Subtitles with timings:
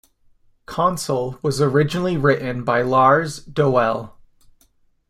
[0.65, 4.17] Konsole was originally written by Lars Doelle.